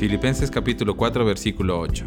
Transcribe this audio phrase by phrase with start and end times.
[0.00, 2.06] Filipenses capítulo 4 versículo 8.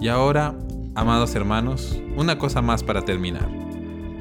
[0.00, 0.56] Y ahora,
[0.94, 3.46] amados hermanos, una cosa más para terminar.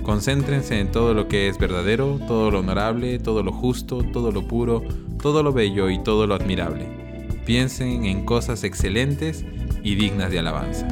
[0.03, 4.49] Concéntrense en todo lo que es verdadero, todo lo honorable, todo lo justo, todo lo
[4.49, 4.83] puro,
[5.21, 6.89] todo lo bello y todo lo admirable.
[7.45, 9.45] Piensen en cosas excelentes
[9.81, 10.89] y dignas de alabanza.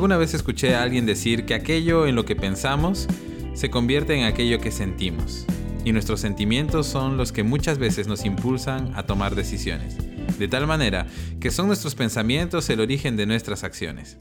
[0.00, 3.06] Alguna vez escuché a alguien decir que aquello en lo que pensamos
[3.52, 5.44] se convierte en aquello que sentimos,
[5.84, 9.98] y nuestros sentimientos son los que muchas veces nos impulsan a tomar decisiones,
[10.38, 11.06] de tal manera
[11.38, 14.16] que son nuestros pensamientos el origen de nuestras acciones.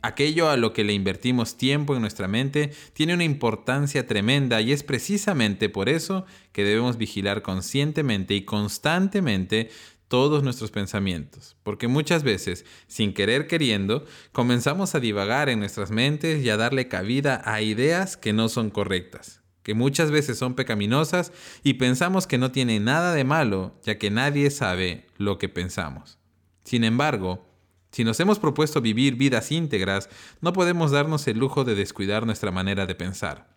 [0.00, 4.72] Aquello a lo que le invertimos tiempo en nuestra mente tiene una importancia tremenda y
[4.72, 9.68] es precisamente por eso que debemos vigilar conscientemente y constantemente
[10.08, 16.42] todos nuestros pensamientos, porque muchas veces, sin querer queriendo, comenzamos a divagar en nuestras mentes
[16.42, 21.30] y a darle cabida a ideas que no son correctas, que muchas veces son pecaminosas
[21.62, 26.18] y pensamos que no tiene nada de malo, ya que nadie sabe lo que pensamos.
[26.64, 27.46] Sin embargo,
[27.92, 30.08] si nos hemos propuesto vivir vidas íntegras,
[30.40, 33.52] no podemos darnos el lujo de descuidar nuestra manera de pensar,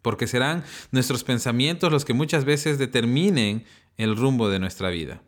[0.00, 3.64] porque serán nuestros pensamientos los que muchas veces determinen
[3.98, 5.22] el rumbo de nuestra vida.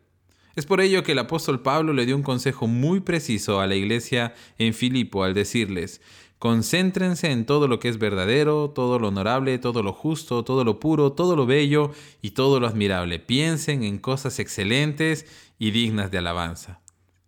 [0.55, 3.75] Es por ello que el apóstol Pablo le dio un consejo muy preciso a la
[3.75, 6.01] iglesia en Filipo al decirles,
[6.39, 10.79] concéntrense en todo lo que es verdadero, todo lo honorable, todo lo justo, todo lo
[10.79, 13.19] puro, todo lo bello y todo lo admirable.
[13.19, 15.25] Piensen en cosas excelentes
[15.57, 16.81] y dignas de alabanza.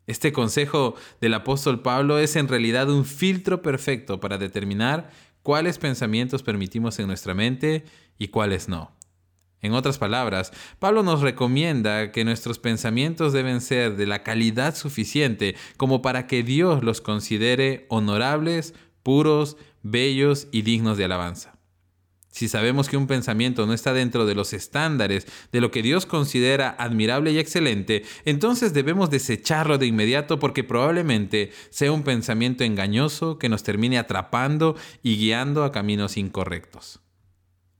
[0.06, 5.12] Este consejo del apóstol Pablo es en realidad un filtro perfecto para determinar
[5.44, 7.86] cuáles pensamientos permitimos en nuestra mente
[8.18, 8.92] y cuáles no.
[9.64, 15.56] En otras palabras, Pablo nos recomienda que nuestros pensamientos deben ser de la calidad suficiente
[15.78, 21.58] como para que Dios los considere honorables, puros, bellos y dignos de alabanza.
[22.30, 26.06] Si sabemos que un pensamiento no está dentro de los estándares de lo que Dios
[26.06, 33.38] considera admirable y excelente, entonces debemos desecharlo de inmediato porque probablemente sea un pensamiento engañoso
[33.38, 37.03] que nos termine atrapando y guiando a caminos incorrectos.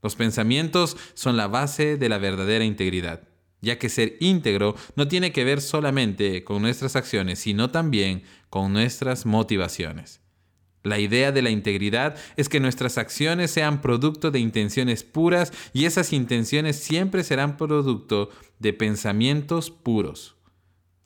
[0.04, 3.22] Los pensamientos son la base de la verdadera integridad,
[3.62, 8.74] ya que ser íntegro no tiene que ver solamente con nuestras acciones, sino también con
[8.74, 10.20] nuestras motivaciones.
[10.82, 15.86] La idea de la integridad es que nuestras acciones sean producto de intenciones puras y
[15.86, 18.28] esas intenciones siempre serán producto
[18.58, 20.36] de pensamientos puros.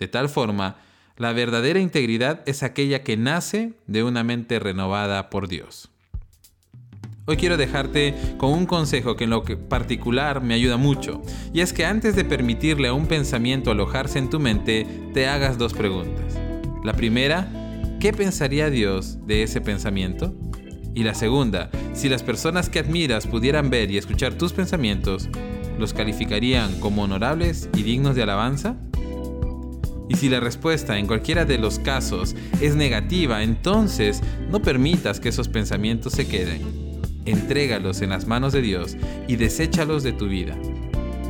[0.01, 0.81] De tal forma,
[1.17, 5.89] la verdadera integridad es aquella que nace de una mente renovada por Dios.
[7.29, 11.21] Hoy quiero dejarte con un consejo que en lo particular me ayuda mucho,
[11.53, 15.59] y es que antes de permitirle a un pensamiento alojarse en tu mente, te hagas
[15.59, 16.39] dos preguntas.
[16.83, 17.47] La primera,
[18.01, 20.35] ¿qué pensaría Dios de ese pensamiento?
[20.95, 25.29] Y la segunda, si las personas que admiras pudieran ver y escuchar tus pensamientos,
[25.79, 28.77] ¿los calificarían como honorables y dignos de alabanza?
[30.09, 35.29] Y si la respuesta en cualquiera de los casos es negativa, entonces no permitas que
[35.29, 36.88] esos pensamientos se queden
[37.31, 38.97] entrégalos en las manos de Dios
[39.27, 40.57] y deséchalos de tu vida.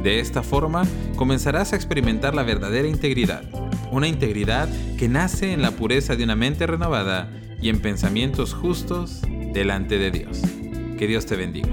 [0.03, 0.85] De esta forma
[1.17, 3.43] comenzarás a experimentar la verdadera integridad,
[3.91, 9.23] una integridad que nace en la pureza de una mente renovada y en pensamientos justos
[9.53, 10.41] delante de Dios.
[10.99, 11.69] Que Dios te bendiga.